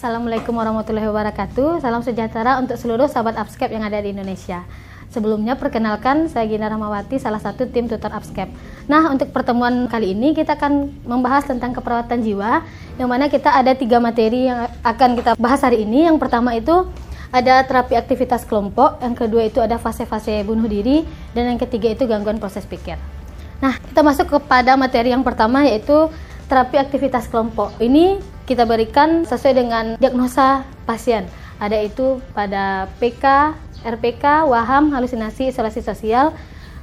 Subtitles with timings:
[0.00, 1.84] Assalamualaikum warahmatullahi wabarakatuh.
[1.84, 4.64] Salam sejahtera untuk seluruh sahabat Upscape yang ada di Indonesia.
[5.12, 8.48] Sebelumnya perkenalkan saya Gina Rahmawati, salah satu tim tutor Upscape.
[8.88, 12.64] Nah, untuk pertemuan kali ini kita akan membahas tentang keperawatan jiwa,
[12.96, 16.08] yang mana kita ada tiga materi yang akan kita bahas hari ini.
[16.08, 16.88] Yang pertama itu
[17.28, 21.04] ada terapi aktivitas kelompok, yang kedua itu ada fase-fase bunuh diri,
[21.36, 22.96] dan yang ketiga itu gangguan proses pikir.
[23.60, 26.08] Nah, kita masuk kepada materi yang pertama yaitu
[26.48, 27.76] terapi aktivitas kelompok.
[27.76, 28.16] Ini
[28.50, 31.30] kita berikan sesuai dengan diagnosa pasien.
[31.62, 33.54] Ada itu pada PK,
[33.86, 36.34] RPK, WAHAM, halusinasi, isolasi sosial,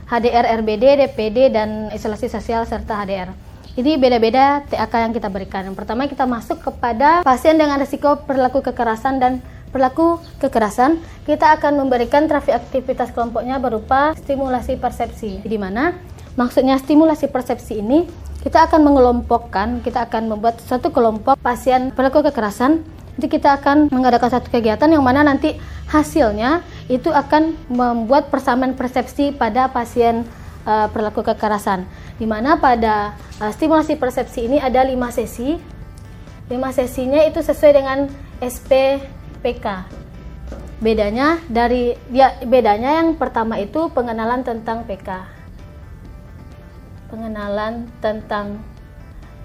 [0.08, 3.36] HDR, RBD, DPD, dan isolasi sosial serta HDR.
[3.76, 5.68] Ini beda-beda TAK yang kita berikan.
[5.68, 11.04] Yang pertama kita masuk kepada pasien dengan risiko perilaku kekerasan dan perilaku kekerasan.
[11.28, 15.44] Kita akan memberikan terapi aktivitas kelompoknya berupa stimulasi persepsi.
[15.44, 15.94] Di mana
[16.40, 18.08] maksudnya stimulasi persepsi ini
[18.48, 22.80] kita akan mengelompokkan, kita akan membuat satu kelompok pasien pelaku kekerasan.
[23.20, 25.60] Jadi kita akan mengadakan satu kegiatan yang mana nanti
[25.92, 30.24] hasilnya itu akan membuat persamaan persepsi pada pasien
[30.64, 31.84] uh, perilaku kekerasan.
[32.16, 35.60] Di mana pada uh, stimulasi persepsi ini ada lima sesi.
[36.48, 38.08] Lima sesinya itu sesuai dengan
[38.40, 39.68] SPPK.
[40.80, 45.37] Bedanya dari ya bedanya yang pertama itu pengenalan tentang PK
[47.08, 48.60] pengenalan tentang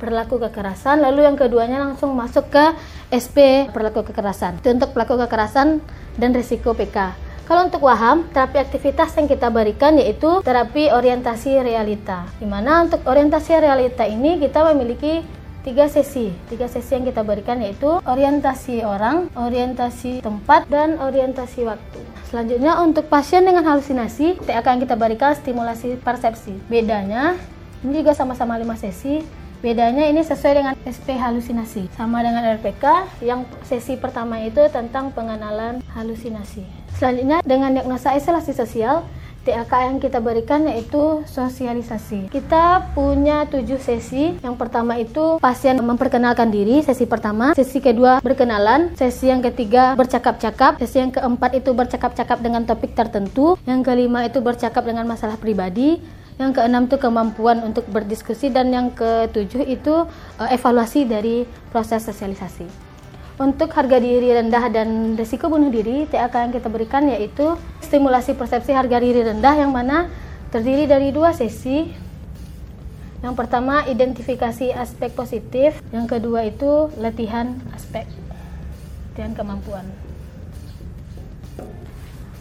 [0.02, 1.00] perilaku kekerasan.
[1.00, 2.64] Lalu yang keduanya langsung masuk ke
[3.10, 4.58] SP perilaku kekerasan.
[4.58, 5.78] Itu untuk pelaku kekerasan
[6.18, 12.24] dan risiko PK kalau untuk waham terapi aktivitas yang kita berikan yaitu terapi orientasi realita.
[12.38, 15.20] Di mana untuk orientasi realita ini kita memiliki
[15.66, 16.30] tiga sesi.
[16.46, 23.12] Tiga sesi yang kita berikan yaitu orientasi orang orientasi tempat dan orientasi waktu Selanjutnya untuk
[23.12, 26.56] pasien dengan halusinasi, TAK yang kita berikan stimulasi persepsi.
[26.64, 27.36] Bedanya
[27.84, 29.20] ini juga sama-sama 5 sesi.
[29.60, 31.92] Bedanya ini sesuai dengan SP halusinasi.
[31.92, 36.64] Sama dengan RPK yang sesi pertama itu tentang pengenalan halusinasi.
[36.96, 39.04] Selanjutnya dengan diagnosa isolasi sosial,
[39.42, 42.30] TAK yang kita berikan yaitu sosialisasi.
[42.30, 44.38] Kita punya tujuh sesi.
[44.38, 47.50] Yang pertama itu pasien memperkenalkan diri, sesi pertama.
[47.58, 48.94] Sesi kedua berkenalan.
[48.94, 50.78] Sesi yang ketiga bercakap-cakap.
[50.78, 53.58] Sesi yang keempat itu bercakap-cakap dengan topik tertentu.
[53.66, 55.98] Yang kelima itu bercakap dengan masalah pribadi.
[56.38, 60.06] Yang keenam itu kemampuan untuk berdiskusi dan yang ketujuh itu
[60.38, 62.91] uh, evaluasi dari proses sosialisasi.
[63.42, 68.70] Untuk harga diri rendah dan risiko bunuh diri, TAK yang kita berikan yaitu stimulasi persepsi
[68.70, 70.06] harga diri rendah yang mana
[70.54, 71.90] terdiri dari dua sesi.
[73.18, 78.06] Yang pertama identifikasi aspek positif, yang kedua itu latihan aspek
[79.10, 79.90] latihan kemampuan.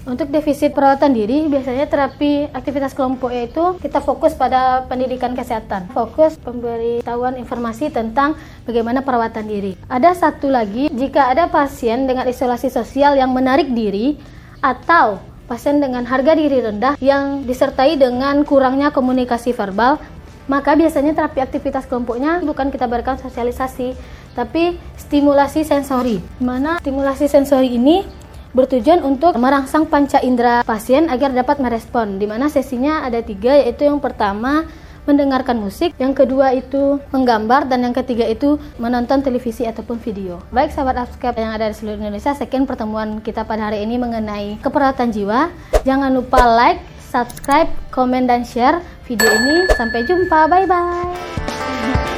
[0.02, 5.94] Untuk defisit perawatan diri, biasanya terapi aktivitas kelompok yaitu kita fokus pada pendidikan kesehatan.
[5.94, 8.34] Fokus pemberitahuan informasi tentang
[8.66, 9.78] bagaimana perawatan diri.
[9.86, 14.18] Ada satu lagi, jika ada pasien dengan isolasi sosial yang menarik diri
[14.58, 20.02] atau pasien dengan harga diri rendah yang disertai dengan kurangnya komunikasi verbal,
[20.50, 23.94] maka biasanya terapi aktivitas kelompoknya bukan kita berikan sosialisasi,
[24.34, 26.18] tapi stimulasi sensori.
[26.42, 28.21] Mana stimulasi sensori ini
[28.52, 32.20] bertujuan untuk merangsang panca indera pasien agar dapat merespon.
[32.20, 34.68] Di mana sesinya ada tiga, yaitu yang pertama
[35.02, 40.38] mendengarkan musik, yang kedua itu menggambar, dan yang ketiga itu menonton televisi ataupun video.
[40.54, 44.62] Baik sahabat Upscape yang ada di seluruh Indonesia, sekian pertemuan kita pada hari ini mengenai
[44.62, 45.50] keperawatan jiwa.
[45.90, 48.78] Jangan lupa like, subscribe, komen, dan share
[49.10, 49.66] video ini.
[49.74, 51.10] Sampai jumpa, bye-bye.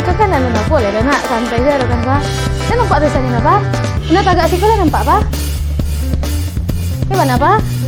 [0.03, 2.21] Kan ada boleh, nak santai aja, kan, Pak?
[2.67, 3.55] Saya nampak tulisannya apa?
[4.11, 5.42] Ini agak sih, nampak, Pak?
[7.15, 7.82] के